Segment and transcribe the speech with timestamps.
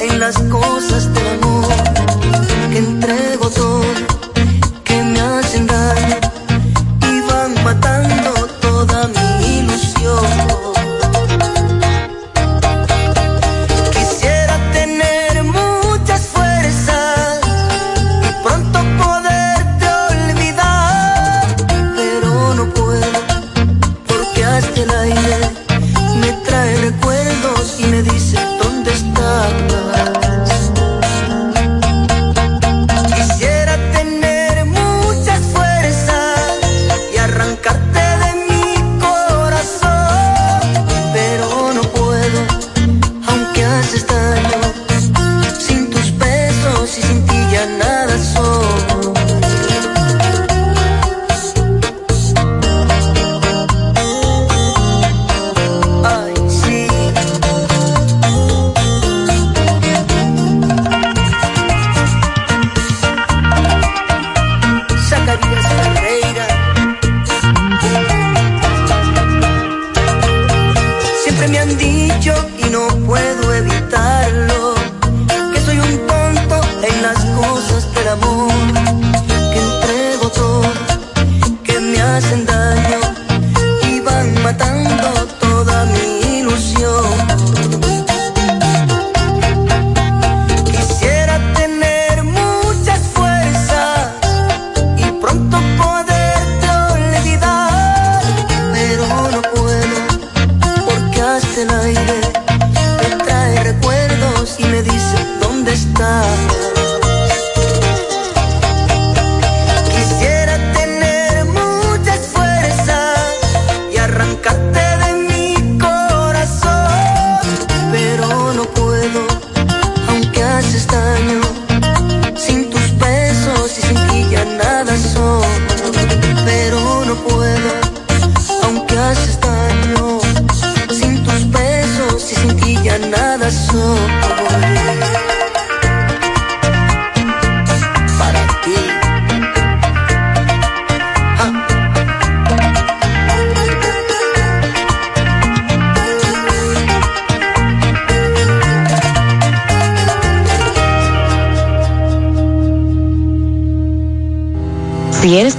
[0.00, 1.65] en las cosas del amor.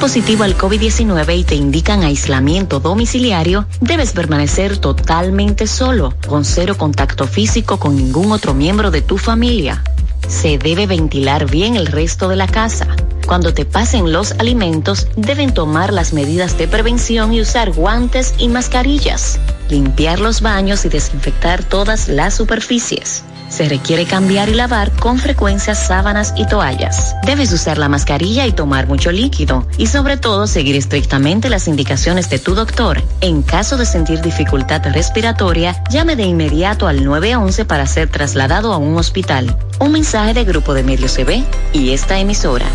[0.08, 7.28] Positivo al COVID-19 y te indican aislamiento domiciliario, debes permanecer totalmente solo, con cero contacto
[7.28, 9.84] físico con ningún otro miembro de tu familia.
[10.30, 12.88] Se debe ventilar bien el resto de la casa.
[13.26, 18.48] Cuando te pasen los alimentos, deben tomar las medidas de prevención y usar guantes y
[18.48, 19.42] mascarillas.
[19.70, 23.26] Limpiar los baños y desinfectar todas las superficies.
[23.58, 27.16] Se requiere cambiar y lavar con frecuencia sábanas y toallas.
[27.26, 32.30] Debes usar la mascarilla y tomar mucho líquido y sobre todo seguir estrictamente las indicaciones
[32.30, 33.02] de tu doctor.
[33.20, 38.78] En caso de sentir dificultad respiratoria, llame de inmediato al 911 para ser trasladado a
[38.78, 39.58] un hospital.
[39.80, 41.44] Un mensaje de Grupo de Medios CB
[41.74, 42.68] y esta emisora.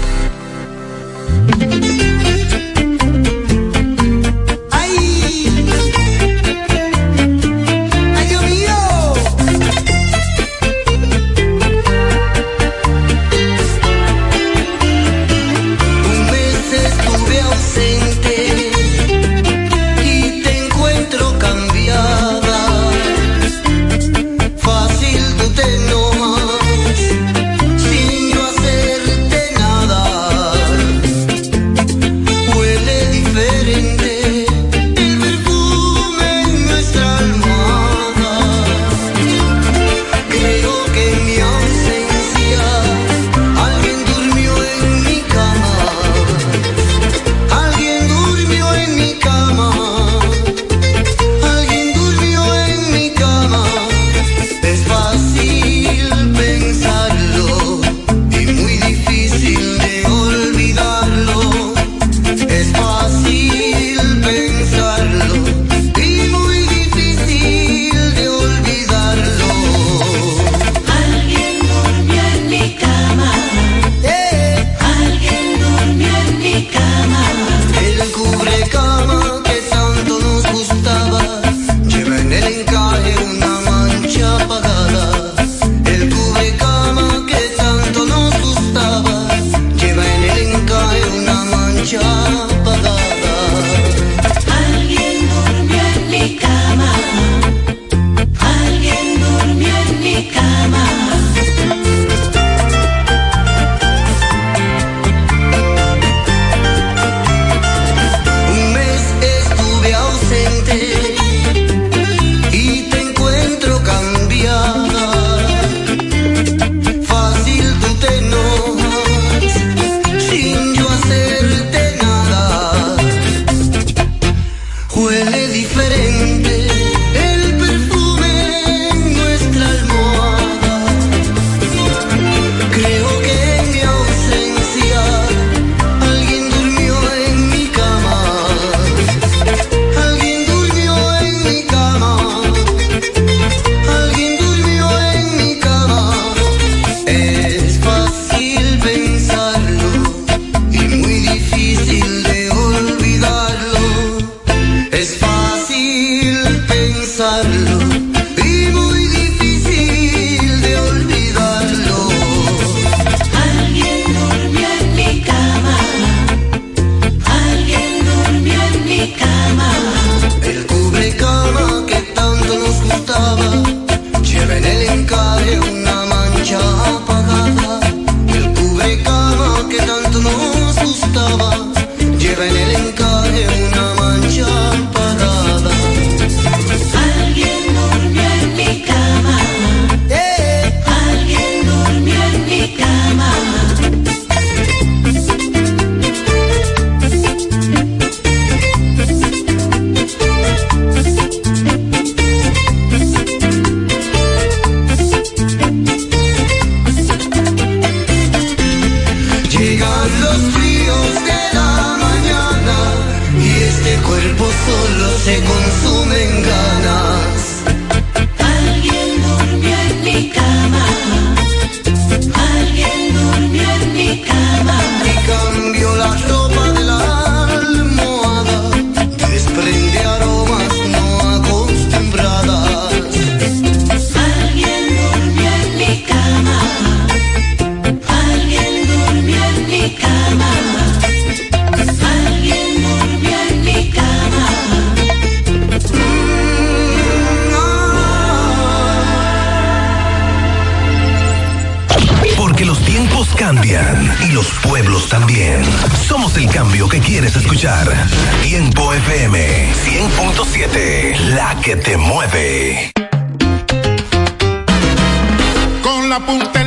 [266.23, 266.62] apunte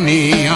[0.00, 0.47] me.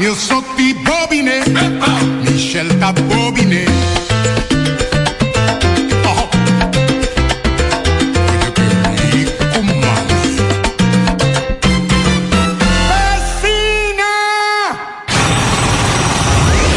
[0.00, 1.42] Io sono di bobine,
[2.22, 2.94] Michel t'a.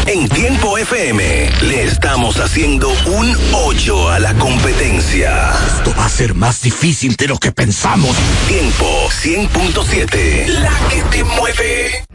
[0.06, 5.52] En Tiempo FM le estamos haciendo un 8 a la competencia.
[5.76, 8.16] Esto va a ser más difícil de lo que pensamos.
[8.48, 10.48] Tiempo 100.7.
[10.48, 12.11] La que te mueve.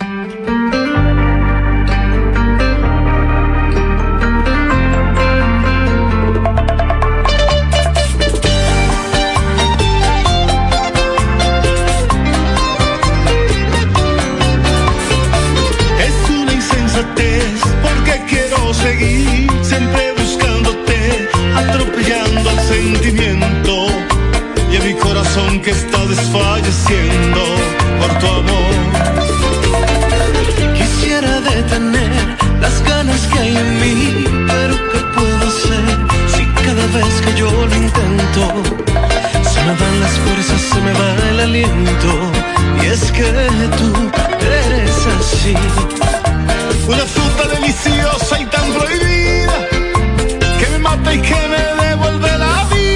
[25.64, 27.42] Que está desfalleciendo
[28.00, 28.74] por tu amor.
[30.78, 32.12] Quisiera detener
[32.60, 35.86] las ganas que hay en mí, pero ¿qué puedo hacer
[36.34, 38.44] si cada vez que yo lo intento
[39.52, 42.12] se me van las fuerzas, se me va el aliento?
[42.82, 43.30] Y es que
[43.78, 43.90] tú
[44.42, 45.56] eres así,
[46.88, 49.58] una fruta deliciosa y tan prohibida
[50.60, 52.87] que me mata y que me devuelve la vida,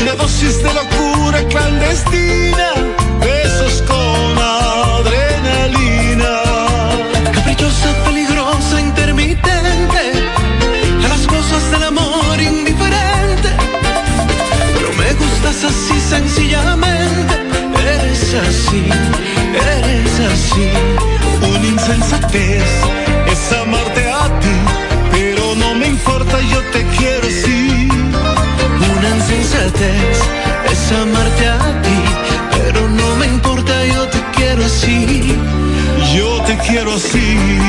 [0.00, 2.68] una dosis de locura clandestina,
[3.20, 6.32] besos con adrenalina.
[7.32, 10.02] Caprichosa, peligrosa, intermitente,
[11.04, 13.50] a las cosas del amor indiferente.
[14.74, 17.34] Pero me gustas así sencillamente,
[17.80, 18.82] eres así,
[19.68, 20.68] eres así.
[21.48, 22.68] Una insensatez
[23.32, 24.56] es amarte a ti,
[25.12, 27.51] pero no me importa, yo te quiero así.
[29.62, 31.98] Insensatez amarte a ti,
[32.50, 35.36] pero no me importa, yo te quiero así.
[36.16, 37.61] Yo te quiero así.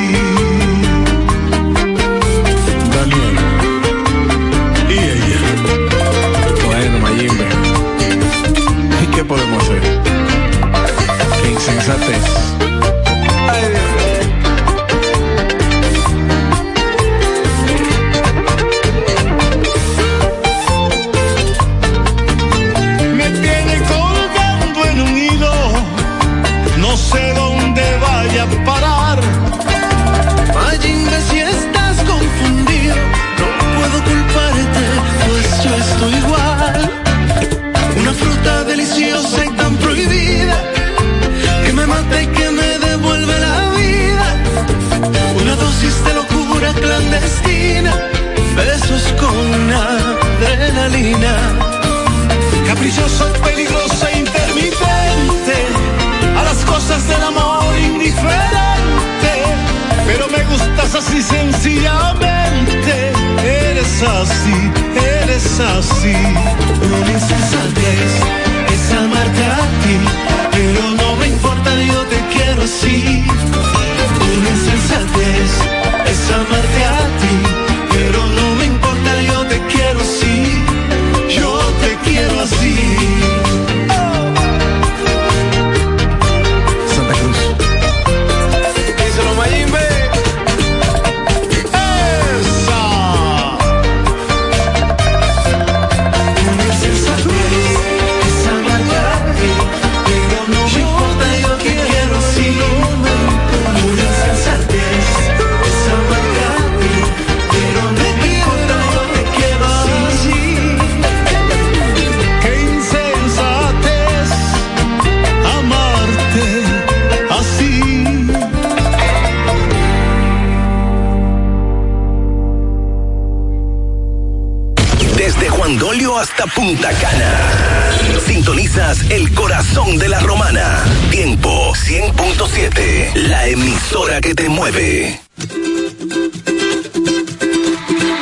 [128.26, 130.84] Sintonizas el corazón de la romana.
[131.12, 133.14] Tiempo 100.7.
[133.28, 135.20] La emisora que te mueve.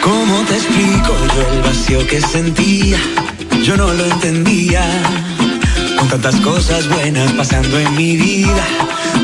[0.04, 2.98] ¿Cómo te explico yo el vacío que sentía?
[3.64, 4.84] Yo no lo entendía.
[5.98, 8.66] Con tantas cosas buenas pasando en mi vida.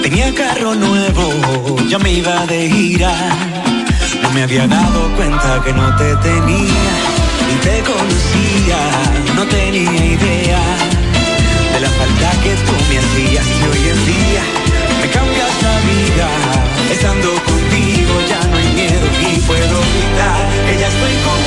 [0.03, 3.13] Tenía carro nuevo, ya me iba de gira.
[4.21, 8.79] No me había dado cuenta que no te tenía ni te conocía,
[9.35, 10.63] no tenía idea
[11.73, 14.43] de la falta que tú me hacías y hoy en día
[15.01, 16.29] me cambias la vida.
[16.91, 21.46] Estando contigo ya no hay miedo y puedo gritar que ya estoy completo,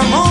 [0.00, 0.29] amor.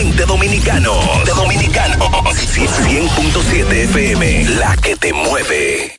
[0.00, 0.98] Dominicano.
[1.26, 2.10] De dominicano.
[2.32, 4.44] 100.7 FM.
[4.58, 5.98] La que te mueve.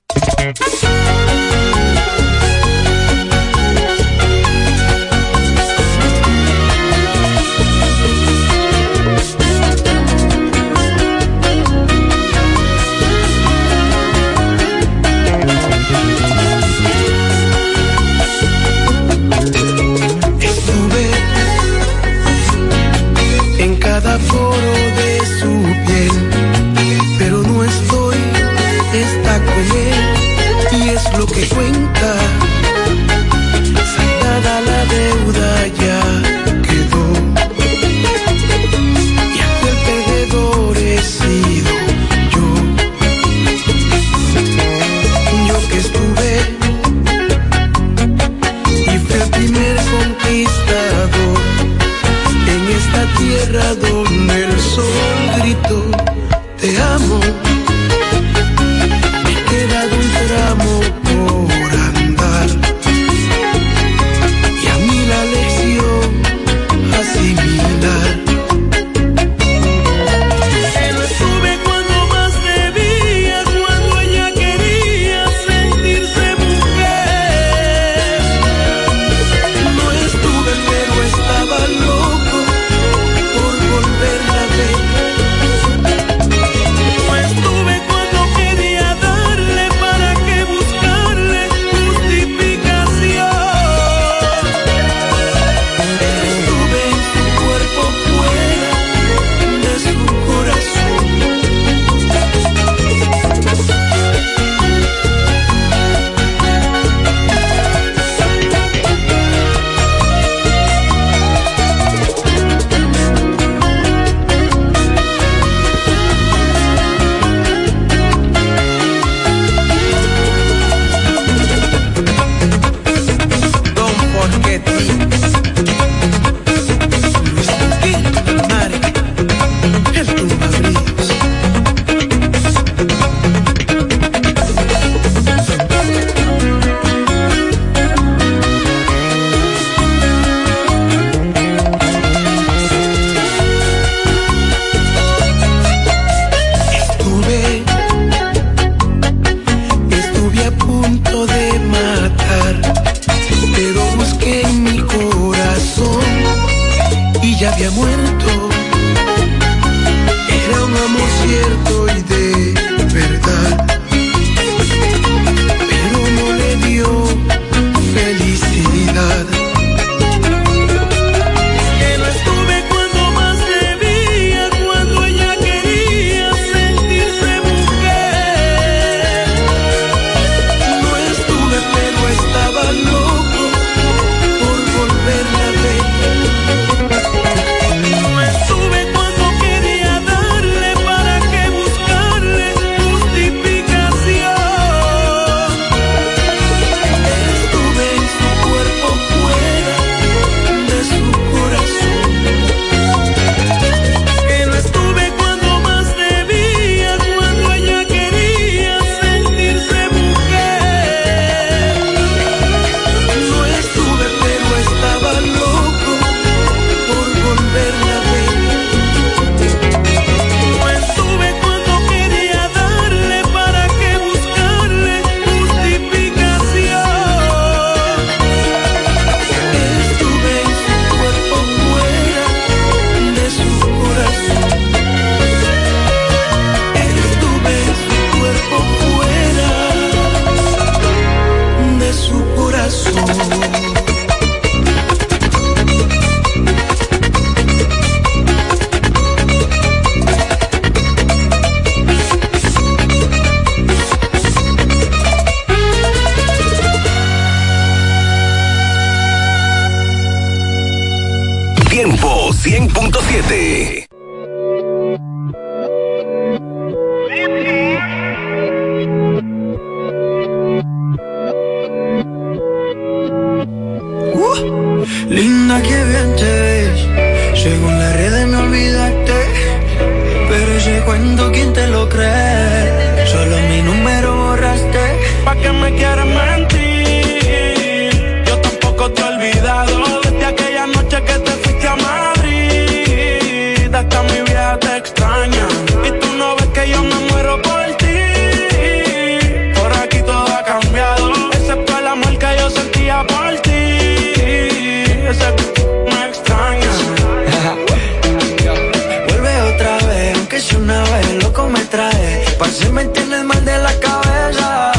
[312.51, 314.71] Parce, me tienes mal de la cabeza.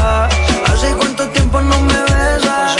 [0.67, 2.75] Hace cuánto tiempo no me besas.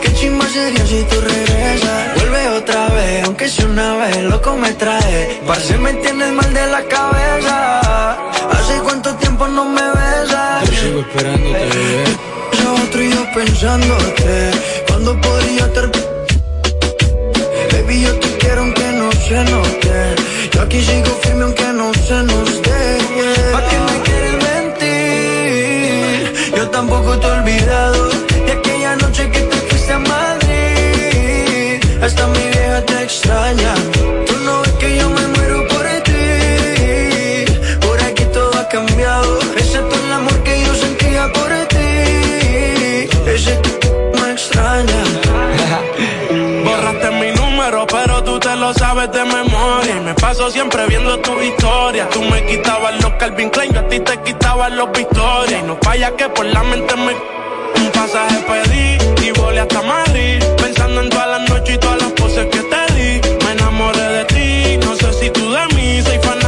[0.00, 2.14] Qué chimba sería si tú regresas.
[2.14, 5.40] Vuelve otra vez, aunque sea una vez, loco me trae.
[5.44, 8.10] Parce, me tienes mal de la cabeza.
[8.52, 10.70] Hace cuánto tiempo no me besas.
[10.70, 12.04] Yo sigo esperándote, bebé.
[12.62, 14.59] Yo otro y yo pensándote.
[49.12, 49.96] De memoria.
[49.96, 52.08] Y me paso siempre viendo tu historia.
[52.10, 55.58] Tú me quitabas los Calvin Klein, yo a ti te quitaba los Victoria.
[55.58, 57.14] Y no falla que por la mente me.
[57.82, 60.42] Un pasaje pedí y volé hasta Madrid.
[60.56, 63.20] Pensando en todas las noches y todas las poses que te di.
[63.44, 66.02] Me enamoré de ti, no sé si tú de mí.
[66.02, 66.39] Soy fanático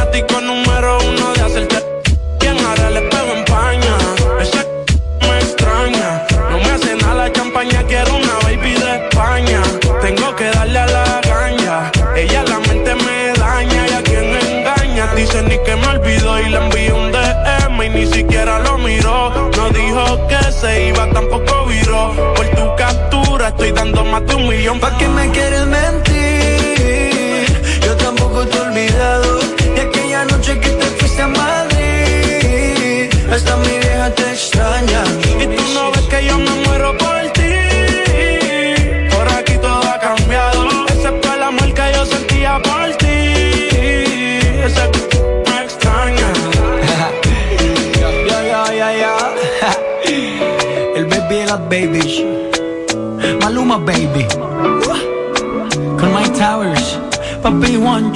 [16.41, 19.51] y le envié un DM y ni siquiera lo miró.
[19.57, 22.13] No dijo que se iba, tampoco viró.
[22.35, 24.79] Por tu captura estoy dando más de un millón.
[24.79, 27.45] ¿Pa' qué me quieres mentir?
[27.85, 29.39] Yo tampoco te he olvidado
[29.75, 33.09] de aquella noche que te fuiste a Madrid.
[33.31, 34.33] Hasta mi vieja te.
[51.53, 51.99] up, baby.
[53.41, 54.25] Maluma, baby.
[55.99, 56.97] Con my towers,
[57.43, 58.11] papi, one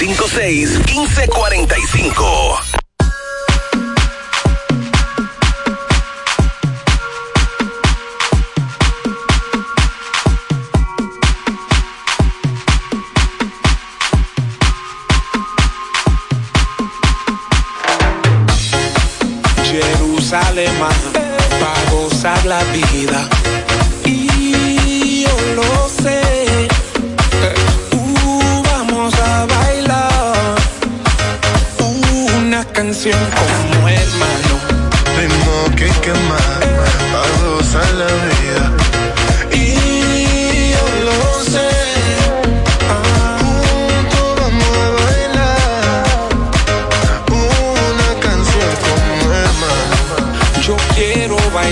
[0.00, 2.69] 809-556-1545.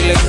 [0.00, 0.27] Quiero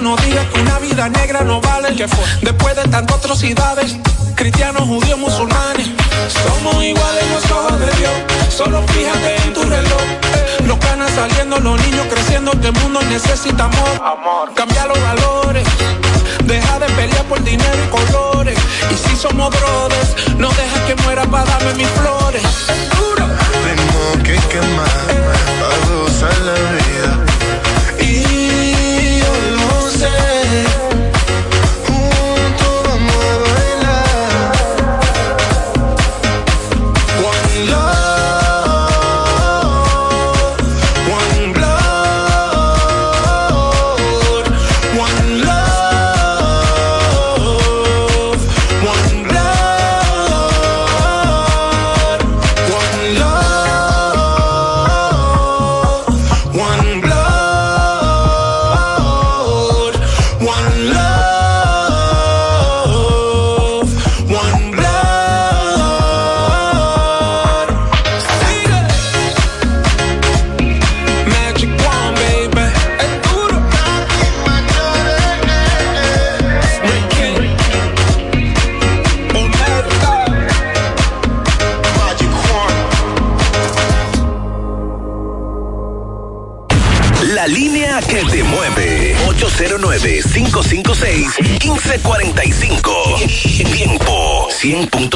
[0.00, 1.94] No digas que una vida negra no vale.
[1.94, 2.24] ¿Qué fue?
[2.40, 3.96] Después de tantas atrocidades,
[4.34, 5.88] cristianos, judíos, musulmanes,
[6.44, 8.12] somos iguales en los ojos de Dios.
[8.48, 10.02] Solo fíjate en tu reloj.
[10.66, 14.00] Los canas saliendo, los niños creciendo, este mundo necesita amor.
[14.02, 14.54] amor.
[14.54, 15.64] Cambia los valores,
[16.44, 18.58] deja de pelear por dinero y colores.
[18.90, 22.42] Y si somos brothers, no dejes que muera para darme mis flores.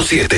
[0.06, 0.35] 1057.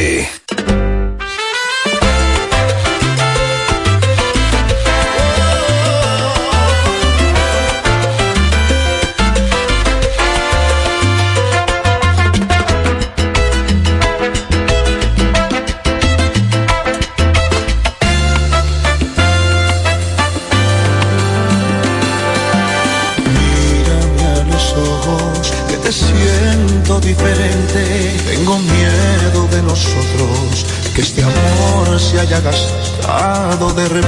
[33.78, 34.07] de repente.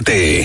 [0.00, 0.43] 100.7.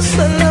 [0.00, 0.49] jugamos al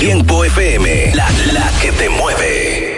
[0.00, 2.89] Tiempo FM, la, la que te mueve.